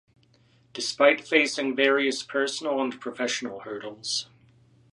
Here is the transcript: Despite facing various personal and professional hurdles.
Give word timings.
Despite 0.73 1.27
facing 1.27 1.75
various 1.75 2.23
personal 2.23 2.81
and 2.81 2.99
professional 2.99 3.59
hurdles. 3.59 4.29